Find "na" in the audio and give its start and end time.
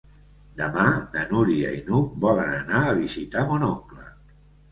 1.17-1.25